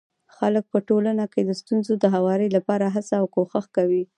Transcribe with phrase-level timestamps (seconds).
[0.35, 4.03] خلک په ټولنه کي د ستونزو د هواري لپاره هڅه او کوښښ کوي.